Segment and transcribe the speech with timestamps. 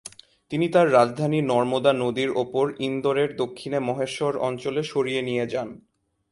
[0.51, 5.69] তিনি তার রাজধানী নর্মদা নদীর ওপর ইন্দোরের দক্ষিণে মহেশ্বর অঞ্চলে সরিয়ে নিয়ে যান।